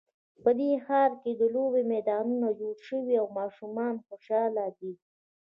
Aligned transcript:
په 0.43 0.49
دې 0.59 0.71
ښار 0.85 1.11
کې 1.21 1.31
د 1.39 1.41
لوبو 1.53 1.79
میدانونه 1.93 2.47
جوړ 2.59 2.75
شوي 2.87 3.13
او 3.21 3.27
ماشومان 3.39 3.93
خوشحاله 4.05 4.65
دي 4.79 4.93